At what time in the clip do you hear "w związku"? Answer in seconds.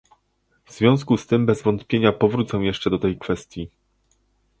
0.65-1.17